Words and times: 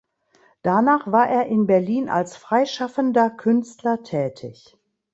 Danach 0.63 1.11
war 1.11 1.29
er 1.29 1.45
in 1.45 1.67
Berlin 1.67 2.09
als 2.09 2.35
freischaffender 2.35 3.29
Künstler 3.29 4.01
tätig. 4.01 4.75